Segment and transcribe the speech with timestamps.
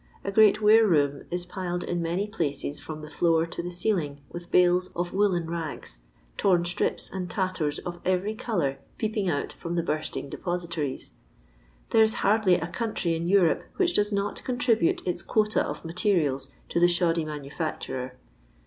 [0.23, 3.09] A great ware room is piled in many places from the.
[3.11, 5.99] floor to the oeiling with bales olF woollen rags,
[6.37, 11.13] torn strips and tatters of ejwj colour peeping out firom the bursting depositories.
[11.91, 16.41] There is hardly a country in Europe which does not contribute its quota of material
[16.69, 18.13] to the shoddy manufacturer.